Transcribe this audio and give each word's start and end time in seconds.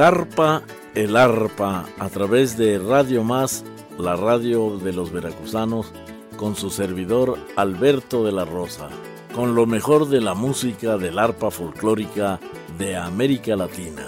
Zarpa 0.00 0.62
el 0.94 1.14
arpa 1.14 1.84
a 1.98 2.08
través 2.08 2.56
de 2.56 2.78
Radio 2.78 3.22
Más, 3.22 3.66
la 3.98 4.16
radio 4.16 4.78
de 4.78 4.94
los 4.94 5.12
veracruzanos, 5.12 5.92
con 6.38 6.56
su 6.56 6.70
servidor 6.70 7.36
Alberto 7.54 8.24
de 8.24 8.32
la 8.32 8.46
Rosa, 8.46 8.88
con 9.34 9.54
lo 9.54 9.66
mejor 9.66 10.08
de 10.08 10.22
la 10.22 10.32
música 10.32 10.96
del 10.96 11.18
arpa 11.18 11.50
folclórica 11.50 12.40
de 12.78 12.96
América 12.96 13.56
Latina. 13.56 14.06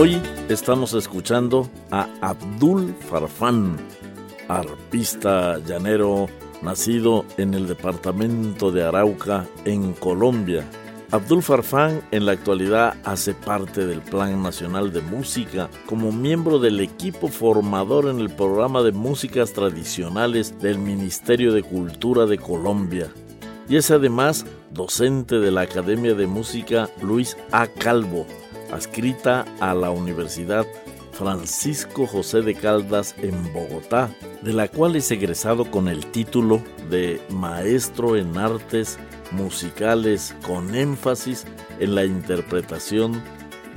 Hoy 0.00 0.18
estamos 0.48 0.94
escuchando 0.94 1.68
a 1.90 2.08
Abdul 2.22 2.94
Farfán, 3.00 3.76
arpista 4.48 5.58
llanero 5.58 6.26
nacido 6.62 7.26
en 7.36 7.52
el 7.52 7.68
departamento 7.68 8.72
de 8.72 8.82
Arauca, 8.82 9.46
en 9.66 9.92
Colombia. 9.92 10.64
Abdul 11.10 11.42
Farfán 11.42 12.00
en 12.12 12.24
la 12.24 12.32
actualidad 12.32 12.96
hace 13.04 13.34
parte 13.34 13.84
del 13.84 14.00
Plan 14.00 14.42
Nacional 14.42 14.90
de 14.90 15.02
Música 15.02 15.68
como 15.84 16.12
miembro 16.12 16.58
del 16.58 16.80
equipo 16.80 17.28
formador 17.28 18.08
en 18.08 18.20
el 18.20 18.30
programa 18.30 18.80
de 18.80 18.92
músicas 18.92 19.52
tradicionales 19.52 20.58
del 20.60 20.78
Ministerio 20.78 21.52
de 21.52 21.62
Cultura 21.62 22.24
de 22.24 22.38
Colombia 22.38 23.12
y 23.68 23.76
es 23.76 23.90
además 23.90 24.46
docente 24.70 25.40
de 25.40 25.50
la 25.50 25.60
Academia 25.60 26.14
de 26.14 26.26
Música 26.26 26.88
Luis 27.02 27.36
A. 27.52 27.66
Calvo 27.66 28.26
adscrita 28.72 29.44
a 29.60 29.74
la 29.74 29.90
Universidad 29.90 30.66
Francisco 31.12 32.06
José 32.06 32.40
de 32.40 32.54
Caldas 32.54 33.14
en 33.18 33.52
Bogotá, 33.52 34.10
de 34.42 34.52
la 34.52 34.68
cual 34.68 34.96
es 34.96 35.10
egresado 35.10 35.70
con 35.70 35.88
el 35.88 36.06
título 36.06 36.62
de 36.88 37.20
Maestro 37.30 38.16
en 38.16 38.38
Artes 38.38 38.98
Musicales 39.32 40.34
con 40.46 40.74
énfasis 40.74 41.44
en 41.78 41.94
la 41.94 42.04
interpretación 42.04 43.22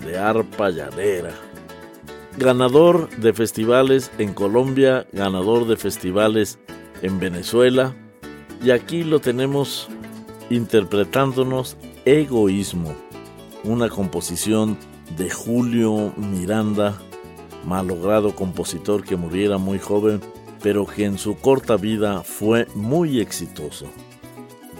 de 0.05 0.17
arpa 0.17 0.69
llanera. 0.69 1.33
Ganador 2.37 3.09
de 3.17 3.33
festivales 3.33 4.09
en 4.17 4.33
Colombia, 4.33 5.05
ganador 5.11 5.67
de 5.67 5.75
festivales 5.75 6.59
en 7.01 7.19
Venezuela, 7.19 7.93
y 8.63 8.71
aquí 8.71 9.03
lo 9.03 9.19
tenemos 9.19 9.89
interpretándonos 10.49 11.75
Egoísmo 12.05 12.95
una 13.63 13.89
composición 13.89 14.77
de 15.17 15.29
Julio 15.29 16.13
Miranda, 16.17 17.01
malogrado 17.65 18.35
compositor 18.35 19.03
que 19.03 19.15
muriera 19.15 19.57
muy 19.57 19.79
joven, 19.79 20.21
pero 20.61 20.85
que 20.85 21.05
en 21.05 21.17
su 21.17 21.35
corta 21.37 21.77
vida 21.77 22.23
fue 22.23 22.67
muy 22.75 23.19
exitoso. 23.19 23.87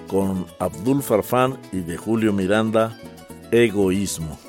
Con 0.07 0.45
Abdul 0.59 1.01
Farfán 1.01 1.57
y 1.71 1.79
de 1.79 1.97
Julio 1.97 2.33
Miranda, 2.33 2.97
Egoísmo. 3.51 4.42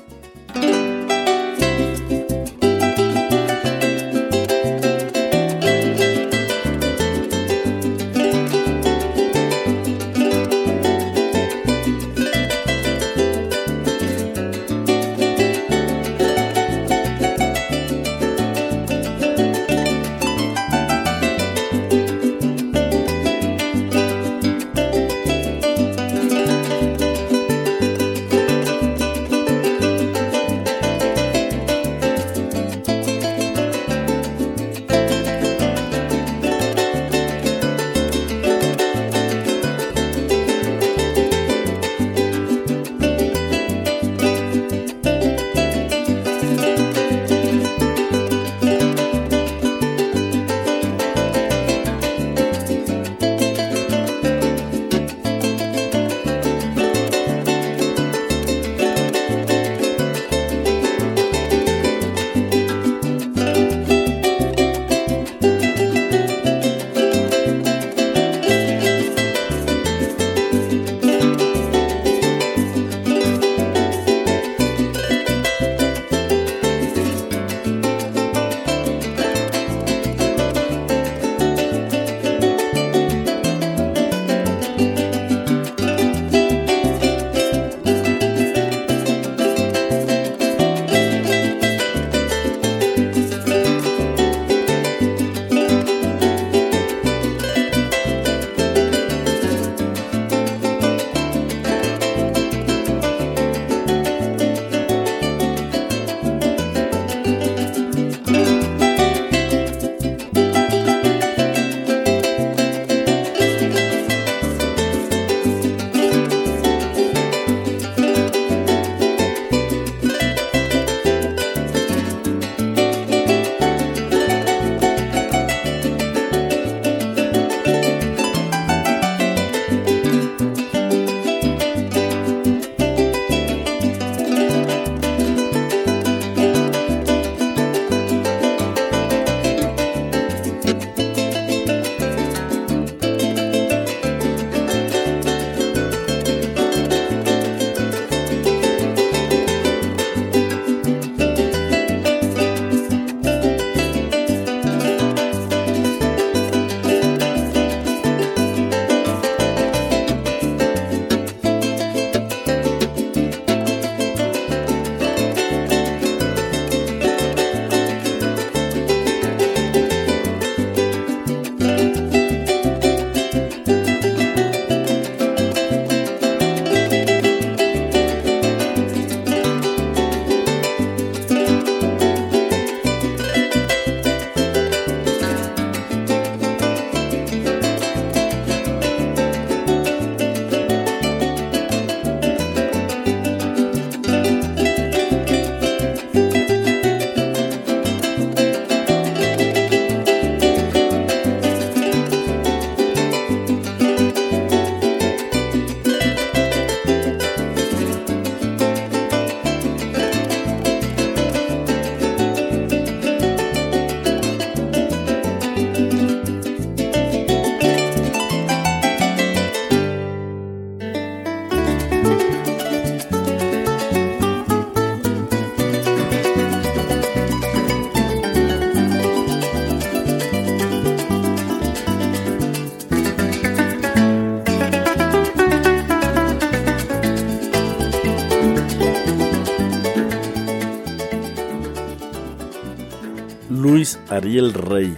Ariel 244.15 244.53
Rey, 244.53 244.95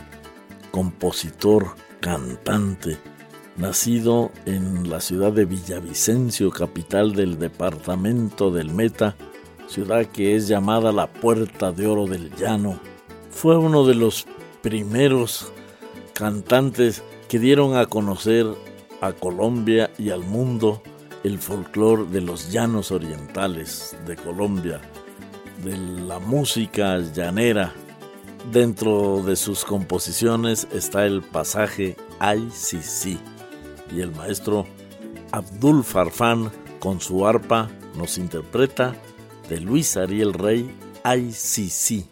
compositor, 0.69 1.75
cantante, 2.00 2.98
nacido 3.58 4.31
en 4.46 4.90
la 4.90 5.02
ciudad 5.02 5.31
de 5.31 5.46
Villavicencio, 5.46 6.52
capital 6.52 7.14
del 7.14 7.40
departamento 7.40 8.52
del 8.52 8.72
Meta, 8.72 9.16
ciudad 9.68 10.06
que 10.06 10.36
es 10.36 10.48
llamada 10.48 10.92
la 10.92 11.08
Puerta 11.08 11.72
de 11.72 11.88
Oro 11.88 12.06
del 12.06 12.30
Llano, 12.36 12.80
fue 13.31 13.58
uno 13.58 13.86
de 13.86 13.96
los 13.96 14.28
primeros 14.62 15.52
cantantes 16.14 17.04
que 17.28 17.40
dieron 17.40 17.75
a 17.75 17.88
conocer 17.88 18.46
a 19.02 19.14
Colombia 19.14 19.90
y 19.98 20.12
al 20.12 20.22
mundo 20.22 20.84
el 21.24 21.40
folclore 21.40 22.06
de 22.06 22.22
los 22.22 22.52
llanos 22.52 22.92
orientales 22.92 23.98
de 24.06 24.16
Colombia, 24.16 24.80
de 25.64 25.75
la 25.75 26.19
música 26.19 27.00
llanera. 27.00 27.74
Dentro 28.51 29.23
de 29.23 29.35
sus 29.35 29.65
composiciones 29.65 30.67
está 30.71 31.05
el 31.05 31.21
pasaje 31.21 31.97
Ay 32.19 32.49
sí 32.53 32.81
sí 32.81 33.19
y 33.91 33.99
el 33.99 34.11
maestro 34.11 34.65
Abdul 35.31 35.83
Farfán 35.83 36.51
con 36.79 37.01
su 37.01 37.27
arpa 37.27 37.69
nos 37.97 38.17
interpreta 38.17 38.95
de 39.49 39.59
Luis 39.59 39.97
Ariel 39.97 40.33
Rey 40.33 40.73
Ay 41.03 41.33
sí 41.33 41.69
sí. 41.69 42.07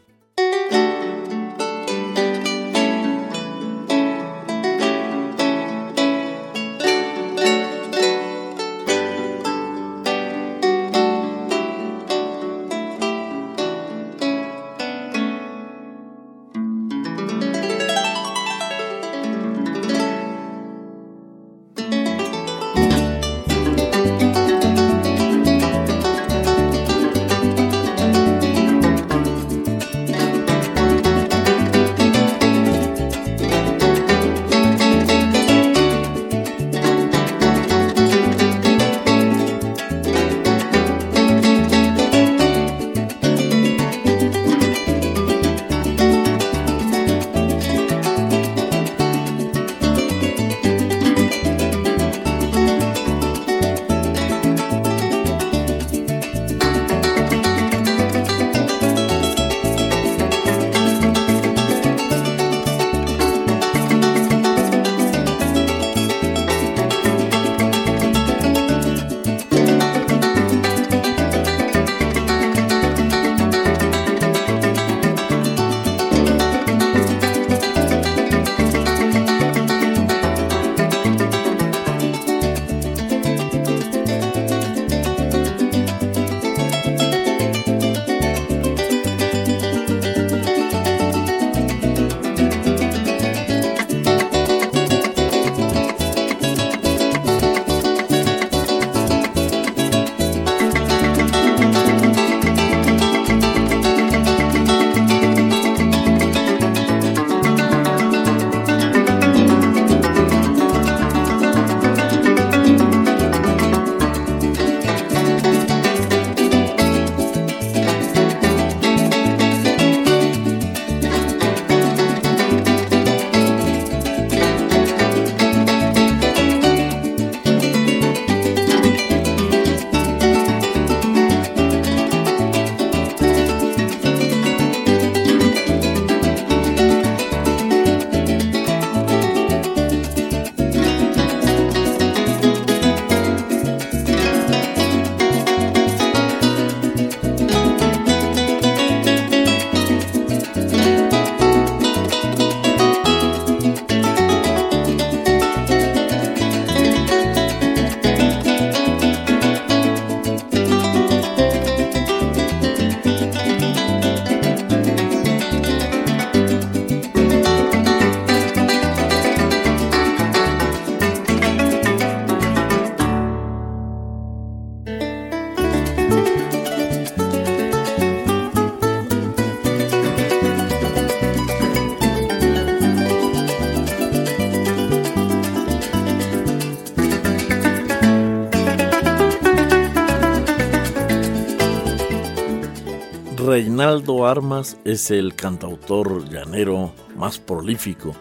Reinaldo 193.56 194.28
Armas 194.28 194.76
es 194.83 195.12
el 195.12 195.33
cantautor 195.33 196.28
llanero 196.30 196.92
más 197.16 197.40
prolífico, 197.40 198.14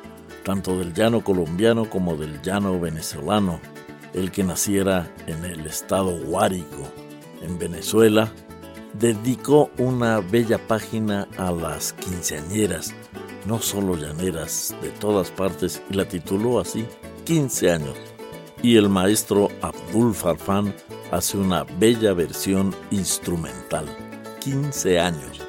tanto 0.45 0.79
del 0.79 0.95
llano 0.95 1.25
colombiano 1.25 1.91
como 1.91 2.15
del 2.15 2.41
llano 2.41 2.79
venezolano, 2.79 3.59
el 4.13 4.31
que 4.31 4.45
naciera 4.45 5.13
en 5.27 5.45
el 5.45 5.67
estado 5.67 6.17
Guárico, 6.25 6.87
en 7.43 7.59
Venezuela, 7.59 8.33
dedicó 8.93 9.73
una 9.77 10.21
bella 10.21 10.57
página 10.69 11.27
a 11.37 11.51
las 11.51 11.95
quinceañeras, 11.95 12.95
no 13.45 13.59
solo 13.59 13.97
llaneras, 13.97 14.73
de 14.83 14.91
todas 14.91 15.33
partes, 15.33 15.83
y 15.91 15.95
la 15.95 16.05
tituló 16.05 16.61
así, 16.61 16.87
15 17.25 17.73
años. 17.73 17.97
Y 18.63 18.77
el 18.77 18.89
maestro 18.89 19.49
Abdul 19.63 20.15
Farfán 20.15 20.73
hace 21.11 21.37
una 21.39 21.65
bella 21.65 22.13
versión 22.13 22.73
instrumental. 22.93 24.04
15 24.45 25.01
años. 25.01 25.41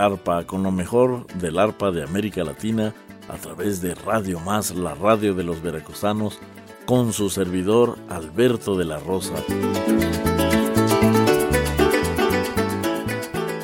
Arpa 0.00 0.46
con 0.46 0.62
lo 0.62 0.72
mejor 0.72 1.26
del 1.34 1.58
arpa 1.58 1.90
de 1.90 2.02
América 2.02 2.42
Latina 2.42 2.94
a 3.28 3.36
través 3.36 3.80
de 3.80 3.94
Radio 3.94 4.40
Más, 4.40 4.74
la 4.74 4.94
radio 4.94 5.34
de 5.34 5.44
los 5.44 5.62
veracruzanos, 5.62 6.38
con 6.86 7.12
su 7.12 7.30
servidor 7.30 7.96
Alberto 8.08 8.76
de 8.76 8.84
la 8.84 8.98
Rosa. 8.98 9.34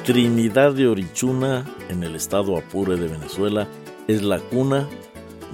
Trinidad 0.05 0.73
de 0.75 0.87
Orichuna, 0.87 1.65
en 1.89 2.05
el 2.05 2.15
estado 2.15 2.57
Apure 2.57 2.97
de 2.97 3.09
Venezuela, 3.09 3.67
es 4.07 4.23
la 4.23 4.39
cuna 4.39 4.87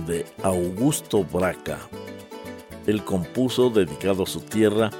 de 0.07 0.27
Augusto 0.43 1.25
Braca. 1.25 1.79
Él 2.87 3.03
compuso, 3.05 3.71
dedicado 3.71 4.25
a 4.25 4.27
su 4.27 4.41
tierra, 4.41 4.91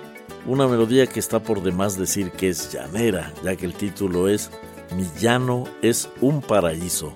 una 0.47 0.67
melodía 0.67 1.07
que 1.07 1.21
está 1.21 1.43
por 1.43 1.63
demás 1.63 1.99
decir 1.99 2.31
que 2.31 2.49
es 2.49 2.73
llanera, 2.73 3.33
ya 3.45 3.57
que 3.57 3.67
el 3.67 3.75
título 3.75 4.29
es 4.29 4.51
Mi 4.97 5.09
llano 5.19 5.65
es 5.81 6.11
un 6.21 6.43
paraíso. 6.43 7.15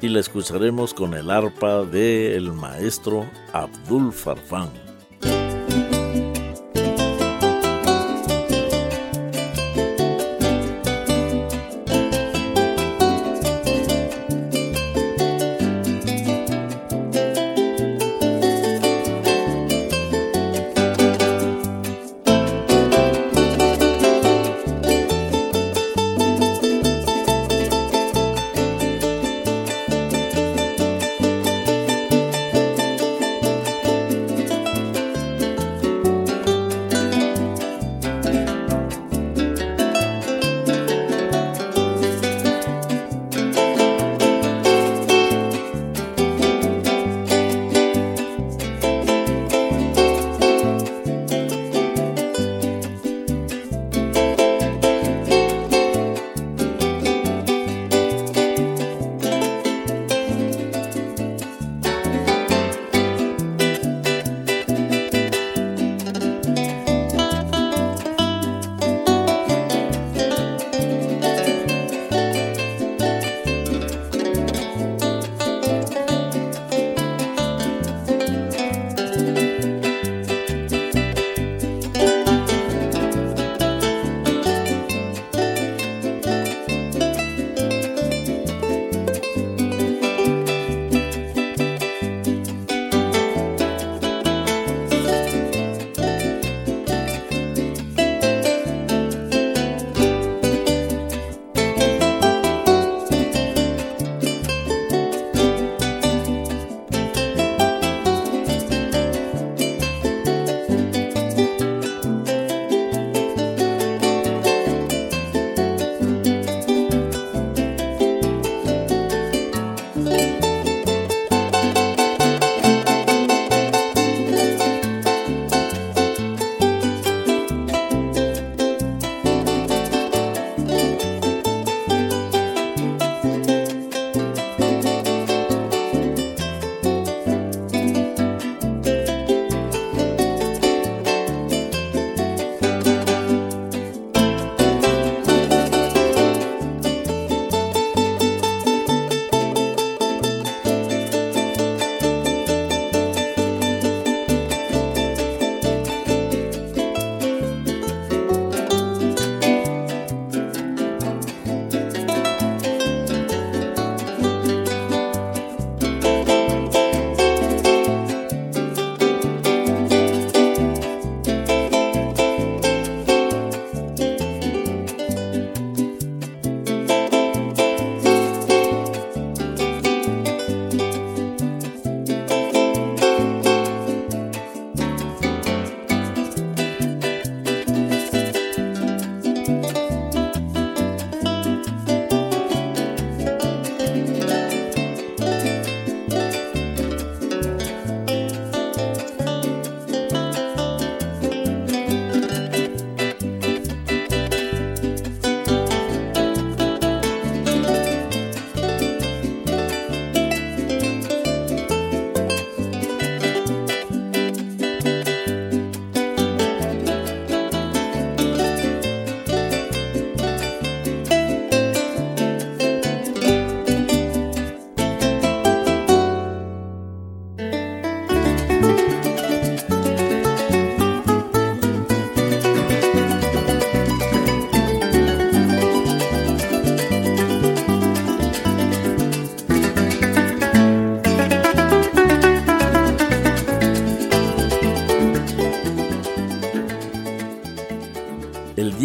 Y 0.00 0.08
la 0.08 0.20
escucharemos 0.20 0.94
con 0.94 1.14
el 1.14 1.30
arpa 1.30 1.84
del 1.84 2.52
maestro 2.52 3.24
Abdul 3.52 4.12
Farfán. 4.12 4.87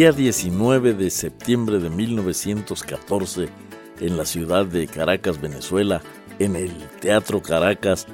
Día 0.03 0.11
19 0.11 0.95
de 0.95 1.09
septiembre 1.09 1.79
de 1.79 1.89
1914, 1.89 3.47
en 4.01 4.17
la 4.17 4.25
ciudad 4.25 4.65
de 4.65 4.85
Caracas, 4.85 5.39
Venezuela, 5.39 6.01
en 6.39 6.57
el 6.57 6.73
Teatro 6.99 7.41
Caracas, 7.41 8.05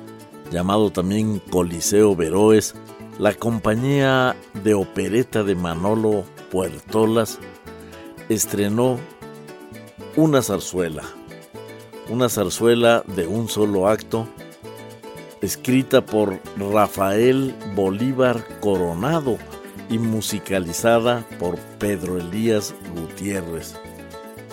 llamado 0.52 0.92
también 0.92 1.40
Coliseo 1.50 2.16
Veroes, 2.16 2.76
la 3.18 3.34
compañía 3.34 4.36
de 4.64 4.76
opereta 4.76 5.42
de 5.42 5.56
Manolo 5.56 6.26
Puertolas 6.52 7.40
estrenó 8.30 9.00
una 10.16 10.44
zarzuela, 10.44 11.02
una 12.08 12.30
zarzuela 12.30 13.04
de 13.16 13.26
un 13.26 13.50
solo 13.50 13.88
acto, 13.88 14.28
escrita 15.42 16.06
por 16.06 16.40
Rafael 16.56 17.56
Bolívar 17.74 18.46
Coronado 18.60 19.40
y 19.90 20.00
musicalizada 20.00 21.26
por 21.40 21.58
Pedro 21.80 22.18
Elías 22.18 22.76
Gutiérrez. 22.96 23.76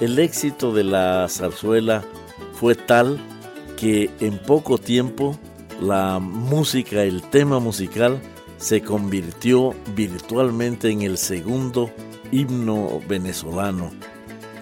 El 0.00 0.18
éxito 0.18 0.72
de 0.72 0.84
la 0.84 1.26
zarzuela 1.28 2.02
fue 2.54 2.74
tal 2.74 3.18
que 3.76 4.10
en 4.20 4.38
poco 4.38 4.78
tiempo 4.78 5.38
la 5.80 6.18
música, 6.18 7.02
el 7.02 7.22
tema 7.22 7.60
musical, 7.60 8.20
se 8.58 8.82
convirtió 8.82 9.74
virtualmente 9.94 10.90
en 10.90 11.02
el 11.02 11.18
segundo 11.18 11.90
himno 12.32 13.00
venezolano. 13.06 13.90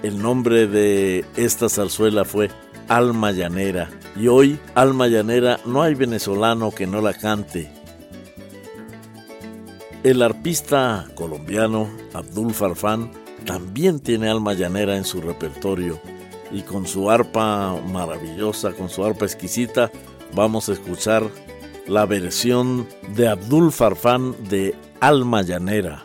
El 0.02 0.20
nombre 0.20 0.66
de 0.66 1.24
esta 1.36 1.68
zarzuela 1.68 2.24
fue 2.24 2.50
Alma 2.88 3.32
Llanera 3.32 3.90
y 4.16 4.28
hoy 4.28 4.58
Alma 4.74 5.06
Llanera 5.06 5.60
no 5.64 5.82
hay 5.82 5.94
venezolano 5.94 6.72
que 6.72 6.86
no 6.86 7.00
la 7.00 7.14
cante. 7.14 7.70
El 10.04 10.20
arpista 10.20 11.08
colombiano 11.14 11.88
Abdul 12.12 12.52
Farfán 12.52 13.10
también 13.46 14.00
tiene 14.00 14.28
Alma 14.28 14.52
Llanera 14.52 14.98
en 14.98 15.04
su 15.06 15.22
repertorio 15.22 15.98
y 16.52 16.60
con 16.60 16.86
su 16.86 17.10
arpa 17.10 17.74
maravillosa, 17.90 18.72
con 18.72 18.90
su 18.90 19.02
arpa 19.02 19.24
exquisita, 19.24 19.90
vamos 20.34 20.68
a 20.68 20.74
escuchar 20.74 21.24
la 21.86 22.04
versión 22.04 22.86
de 23.16 23.28
Abdul 23.28 23.72
Farfán 23.72 24.36
de 24.50 24.74
Alma 25.00 25.40
Llanera. 25.40 26.04